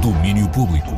[0.00, 0.88] Domínio Público.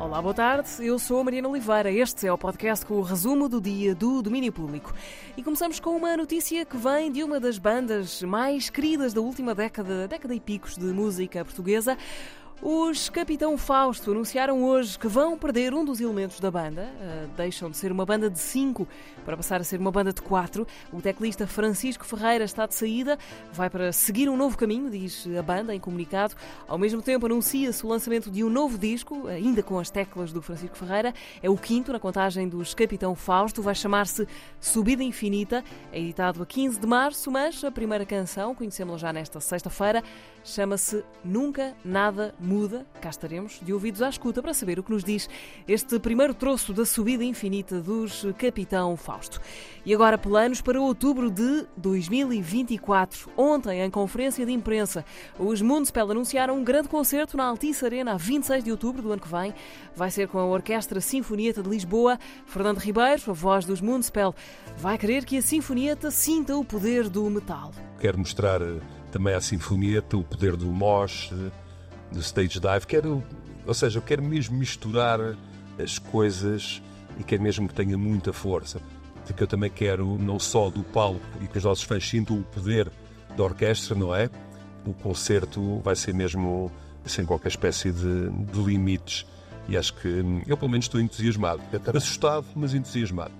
[0.00, 0.70] Olá, boa tarde.
[0.80, 1.90] Eu sou a Mariana Oliveira.
[1.90, 4.94] Este é o podcast com o resumo do dia do domínio público.
[5.36, 9.54] E começamos com uma notícia que vem de uma das bandas mais queridas da última
[9.54, 11.98] década, década e picos de música portuguesa.
[12.62, 16.90] Os Capitão Fausto anunciaram hoje que vão perder um dos elementos da banda.
[16.98, 18.88] Uh, deixam de ser uma banda de cinco
[19.26, 20.66] para passar a ser uma banda de quatro.
[20.90, 23.18] O teclista Francisco Ferreira está de saída,
[23.52, 26.34] vai para seguir um novo caminho, diz a banda em comunicado.
[26.66, 30.40] Ao mesmo tempo, anuncia-se o lançamento de um novo disco, ainda com as teclas do
[30.40, 31.12] Francisco Ferreira.
[31.42, 34.26] É o quinto na contagem dos Capitão Fausto, vai chamar-se
[34.58, 35.62] Subida Infinita.
[35.92, 40.02] É editado a 15 de março, mas a primeira canção, conhecemos-la já nesta sexta-feira,
[40.42, 45.02] chama-se Nunca Nada muda, cá estaremos, de ouvidos à escuta para saber o que nos
[45.02, 45.28] diz
[45.66, 49.40] este primeiro troço da subida infinita dos Capitão Fausto.
[49.84, 53.30] E agora planos para outubro de 2024.
[53.36, 55.04] Ontem, em conferência de imprensa,
[55.38, 59.20] os Mundspell anunciaram um grande concerto na Altice Arena a 26 de outubro do ano
[59.20, 59.52] que vem.
[59.94, 62.18] Vai ser com a Orquestra Sinfonieta de Lisboa.
[62.46, 64.34] Fernando Ribeiro, a voz dos Mundspell,
[64.76, 67.72] vai querer que a Sinfonieta sinta o poder do metal.
[67.98, 68.78] Quero mostrar eh,
[69.10, 71.32] também à Sinfonieta o poder do mosh,
[72.10, 72.86] do stage dive.
[72.86, 73.22] Quero,
[73.66, 75.20] ou seja, eu quero mesmo misturar
[75.78, 76.82] as coisas
[77.18, 78.80] e quero mesmo que tenha muita força.
[79.26, 82.42] Porque eu também quero, não só do palco e que os nossos fãs sintam o
[82.42, 82.90] poder
[83.36, 84.30] da orquestra, não é?
[84.86, 86.70] O concerto vai ser mesmo
[87.04, 89.26] sem qualquer espécie de, de limites.
[89.68, 91.60] E acho que eu, pelo menos, estou entusiasmado.
[91.96, 93.32] Assustado, mas entusiasmado.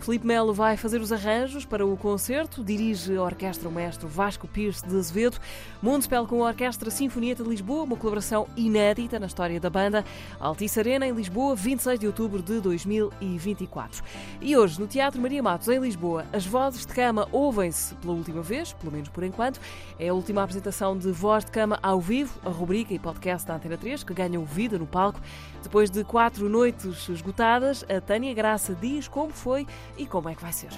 [0.00, 4.46] Felipe Melo vai fazer os arranjos para o concerto, dirige a orquestra o mestre Vasco
[4.46, 5.38] Pierce de Azevedo,
[5.82, 10.04] Mundspell com a Orquestra Sinfonieta de Lisboa, uma colaboração inédita na história da banda,
[10.38, 14.04] Altice Arena em Lisboa, 26 de outubro de 2024.
[14.40, 18.42] E hoje, no Teatro Maria Matos, em Lisboa, as vozes de cama ouvem-se pela última
[18.42, 19.60] vez, pelo menos por enquanto.
[19.98, 23.56] É a última apresentação de Voz de Cama ao vivo, a rubrica e podcast da
[23.56, 25.20] Antena 3, que ganham vida no palco.
[25.62, 30.42] Depois de quatro noites esgotadas, a Tânia Graça diz como foi e como é que
[30.42, 30.70] vai ser.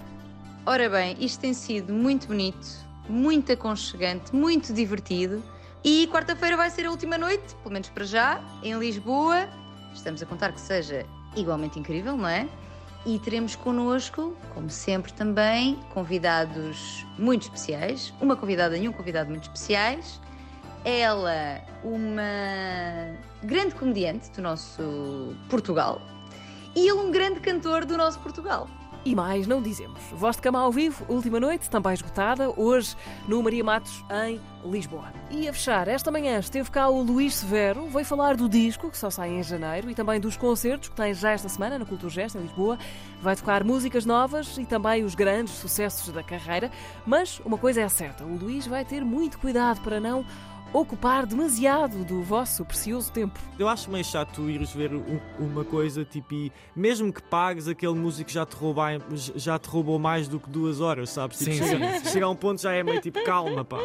[0.66, 2.66] Ora bem, isto tem sido muito bonito,
[3.08, 5.42] muito aconchegante, muito divertido.
[5.82, 9.48] E quarta-feira vai ser a última noite, pelo menos para já, em Lisboa.
[9.94, 12.48] Estamos a contar que seja igualmente incrível, não é?
[13.06, 18.12] E teremos connosco, como sempre também, convidados muito especiais.
[18.20, 20.20] Uma convidada e um convidado muito especiais.
[20.84, 26.02] Ela, uma grande comediante do nosso Portugal.
[26.74, 28.68] E ele, um grande cantor do nosso Portugal.
[29.04, 30.00] E mais não dizemos.
[30.12, 35.12] Voz de cama ao vivo, última noite, também esgotada, hoje no Maria Matos, em Lisboa.
[35.30, 38.98] E a fechar, esta manhã esteve cá o Luís Severo, veio falar do disco, que
[38.98, 42.12] só sai em janeiro, e também dos concertos que tem já esta semana na Cultura
[42.12, 42.78] Gesto, em Lisboa.
[43.22, 46.70] Vai tocar músicas novas e também os grandes sucessos da carreira.
[47.06, 50.24] Mas uma coisa é certa, o Luís vai ter muito cuidado para não
[50.72, 53.38] ocupar demasiado do vosso precioso tempo.
[53.58, 54.90] Eu acho meio chato ires ver
[55.38, 59.98] uma coisa tipo e mesmo que pagues aquele músico já te roubar, já te roubou
[59.98, 61.38] mais do que duas horas, sabes?
[61.38, 63.78] Tipo, sim, chega, sim, chega a um ponto já é meio tipo calma, pá.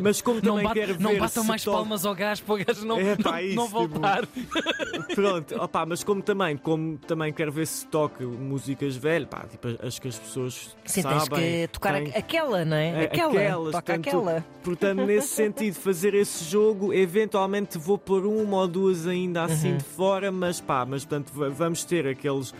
[0.00, 1.18] Mas como também não bate, quero não ver.
[1.18, 3.66] Não batam mais palmas ao gajo para o gajo não, é, pá, não, isso, não
[3.66, 4.26] voltar.
[4.26, 9.44] Tipo, pronto, opá, mas como também, como também quero ver se toca músicas velhas, pá,
[9.48, 11.18] tipo, as que as pessoas Sim, sabem.
[11.18, 12.12] tens que tocar têm...
[12.14, 13.04] aquela, não é?
[13.04, 14.44] Aquela, Aquelas, toca tanto, aquela.
[14.62, 19.76] Portanto, nesse sentido, fazer esse jogo, eventualmente vou pôr uma ou duas ainda assim Uhum.
[19.78, 22.52] de fora, mas pá, mas portanto va- vamos ter aqueles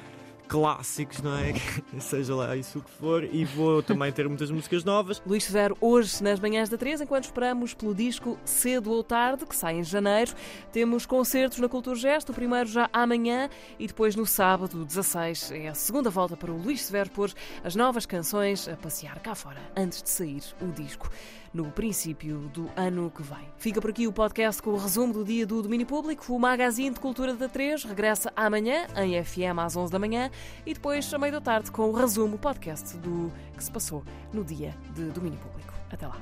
[0.46, 1.52] clássicos, não é?
[2.00, 5.20] Seja lá isso o que for, e vou também ter muitas músicas novas.
[5.26, 9.54] Luís Severo, hoje nas manhãs da 3, enquanto esperamos pelo disco Cedo ou Tarde, que
[9.54, 10.32] sai em janeiro.
[10.72, 15.68] Temos concertos na Cultura Gesto, o primeiro já amanhã e depois no sábado, 16, é
[15.68, 17.30] a segunda volta para o Luís Severo pôr
[17.62, 21.10] as novas canções a passear cá fora, antes de sair o disco
[21.53, 23.48] no princípio do ano que vem.
[23.56, 26.32] Fica por aqui o podcast com o resumo do dia do domínio público.
[26.32, 30.31] O Magazine de Cultura da 3 regressa amanhã, em FM, às 11 da manhã,
[30.64, 34.44] e depois, à meia da tarde, com o resumo podcast do que se passou no
[34.44, 35.72] dia de domínio público.
[35.91, 36.20] Até lá.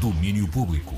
[0.00, 0.94] Domínio Público.